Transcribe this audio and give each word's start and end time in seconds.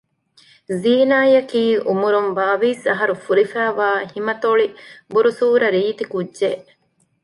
ޒީނާއަކީ 0.83 1.63
އުމުރުން 1.87 2.31
ބާވީސް 2.37 2.83
އަހަރު 2.89 3.13
ފުރިފައިވާ 3.23 3.87
ހިމަތޮޅި 4.13 4.65
ބުރުސޫރަ 5.11 5.67
ރީތި 5.75 6.05
ކުއްޖެއް 6.11 6.65